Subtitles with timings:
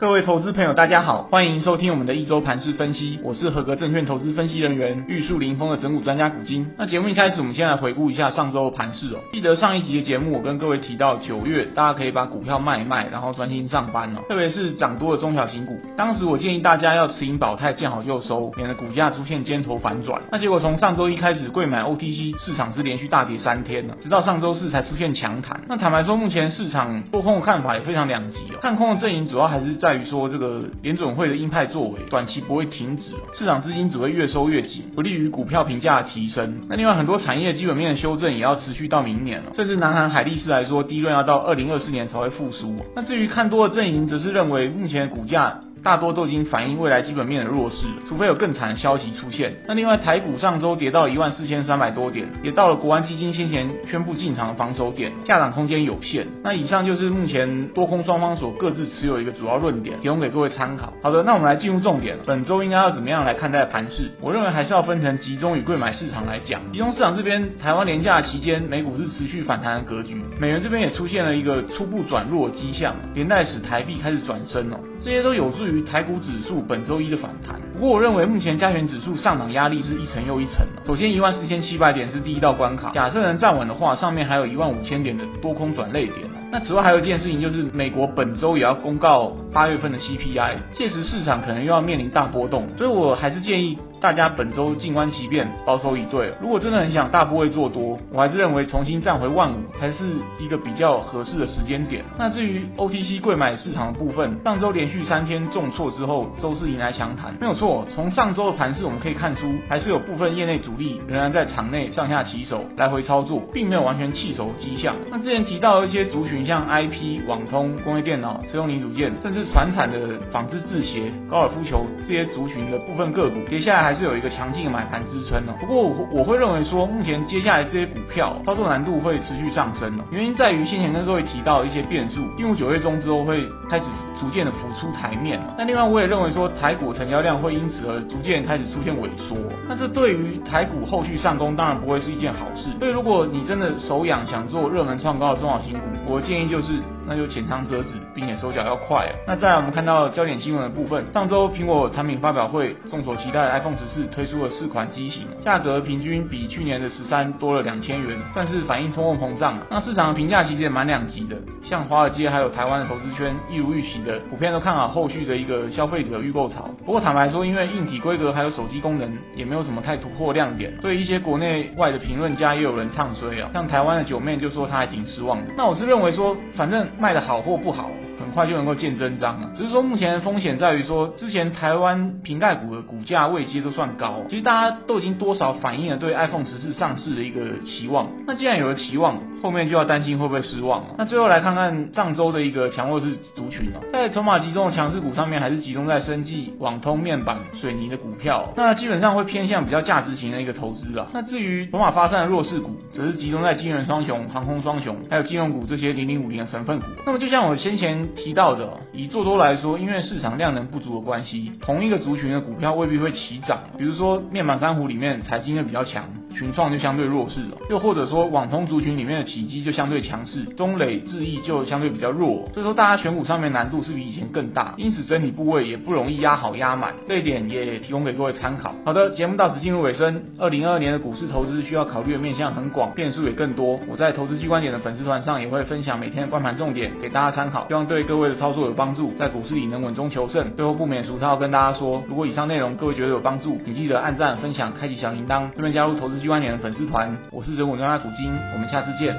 [0.00, 3.18] 各位投资朋友，大家好，欢迎收听我们的一周盘市分析。
[3.24, 6.70] 我是合格证券投资分析人员玉树临风的整股专家古今。
[6.78, 9.18] 那节目一开始，我们先来回顾一下上周的盘势哦。
[9.32, 14.20] 记得上一集的节目，我跟各位提到，九月大家可以把股票卖一卖，然后专心上班哦。
[14.28, 20.22] 特别是涨多的中小型股，当时我建议大家要持盈保泰，见好就收，免得股价出现尖头反转。
[20.30, 25.60] 那结果从上周一开始，柜买 OTC 市场是连续大跌三天了，直到上周四才出现强弹。
[25.66, 28.60] 那坦白说，目前市场做空的看法也非常两极哦。
[28.62, 30.62] 看空的阵营主要还是在在于说这个。
[30.82, 36.60] 联准会的鹰派作为，短期不会停止，市场资金只会越收越紧，不利于股票评价的提升。
[36.68, 42.76] 那另外很多产业基本面的修正也要持续到明年了，甚至南韩海力士来说，第一轮要到二零二四年才会复苏。
[42.94, 45.58] 那至于看多的阵营，则是认为目前股价。
[45.80, 49.56] 大多都已经反映未来基本面的弱势，除非有更惨的消息出现。
[49.68, 56.26] 那另外台股上周跌到一万四千三百多点，也到了国安基金先前宣布进场的防守点，下涨空间有限。
[56.42, 60.92] 那以上就是目前多空双方所各自持有一个主要论点，提供给各位参考。
[61.02, 62.24] 好的，那我们来进入重点了。
[62.26, 64.10] 本周应该要怎么样来看待盘势？
[64.20, 66.64] 我认为还是要分成集中与贵买市场来讲。
[66.72, 77.60] 集中市场这边，台湾廉价期间美股是持续反弹的格局，美元这边也出现了一个初步转弱的迹象，连带使台币开始转升哦，这些都有助于台股指数本周一的反弹。
[77.74, 80.66] 不过我认为目前加权指数上涨压力是一层又一层。
[80.84, 86.16] 首先一万四千七百点是第一道关卡，假设能站稳的话，上面还有一万五千点的多空转捩点。
[86.50, 96.32] 那此外还有一件事情，就是美国本周也要公告八月份的 CPI，届时市场可能又要面临大波动，所以我还是建议大家本周静观其变，保守以对。
[96.40, 100.04] 如果真的很想大波位做多，我还是认为重新站回万五才是
[100.40, 102.04] 一个比较合适的时间点。
[102.18, 107.84] 那至于 OTC 贵买市场的部分，上周连续三天重挫之后，周四迎来强弹，没有错。
[107.94, 114.96] 从上周的盘势我们可以看出，还是有部分业内主力仍然在场内上下起手，来回操作，并没有完全弃守迹象。
[115.10, 116.38] 那之前提到的一些族群。
[116.48, 125.54] 像 IP、网通、工业电脑、车用零组件，甚至传产的纺织制鞋、高尔夫球这些族群的部分个股，接下来还是有一个强劲的买盘支撑哦。
[125.58, 130.04] 不过我我会认为说，目前接下来这些股票操作难度会持续上升哦。
[130.10, 133.86] 原因在于先前跟各位提到一些变数，进入九月中之后会开始
[134.20, 135.40] 逐渐的浮出台面。
[135.56, 139.34] 那另外我也认为说，台股成交量会因此而逐渐开始出现萎缩。
[139.66, 142.68] 那这对于台股后续上攻当然不会是一件好事。
[142.78, 149.10] 所以如果你真的手痒想做热门创高的中小型股，我建议就是，那就浅仓遮止，并且手脚要快。
[149.26, 159.58] 那再来，我们看到焦点新闻的部分，上周苹果产品发表会，众所期待的 iPhone 只是推出了四款机型，价格平均比去年的十三多了两千元，算是反映通货膨胀。
[159.70, 166.68] 那市场的评价其实也蛮两极的，像华尔街还有台湾的投资圈，一如预期的，普遍都看好后续的一个消费者预购潮。
[166.84, 175.52] 不过坦白说，因为硬体规格还有手机功能也没有什么太突破亮点，所以一些国内外的评论家也有人唱衰啊，像台湾的九妹就说他还挺失望的。
[175.56, 179.50] 那我是认为说，反正卖的好或不好，很快就能够见真章了。
[179.54, 188.08] 只是说目前的风险在于说，之前台湾瓶盖股的股价位阶都算高，其实大家都已经多少反映了对 iPhone 十四上市的一个期望。
[188.26, 190.94] 那既然有了期望，后面就要担心会不会失望了。
[190.98, 198.44] 那最后来看看上周的一个强弱势族群哦，在筹码集中的强势股上面，还是集中在生技、网通、面板、水泥的股票。
[198.56, 201.08] 那基本上会偏向比较价值型的一个投资了。
[201.12, 206.86] 那至于筹码发散的弱势股，则是集中在金元双雄、航空双雄，还有金融股这些零零五零的成分股。
[207.06, 213.58] 那么就像我先前提到的，以做多来说，因为市场量能不足的关系，同一个族群的股票未必会齐涨。
[213.76, 216.08] 比如说面板三虎里面，财经会比较强。
[216.38, 228.72] 群创就相对弱势了，又或者说网通族群里面的启碁就相对强势，中磊、智易就相对比较弱，所以说大家选股上面难度是比以前更大，因此整体部位也不容易压好压满，这一点也提供给各位参考。
[228.84, 230.22] 好的，节目到此进入尾声。
[230.38, 233.80] 二零二二年的股市投资需要考虑的面向很广，变数也更多。
[233.88, 240.44] 我在投资机观点的粉丝团上也会分享每天的观盘重点给大家参考，希望对各位的操作有帮助，在股市里能稳中求胜。
[240.54, 247.16] 最后不免俗套跟大家说，如果以上内容各位觉得有帮助，请记得按赞、分享、开启小铃铛，顺便加入投资万年的粉丝团。
[247.30, 249.16] 我是人文专家古今，我们下次见。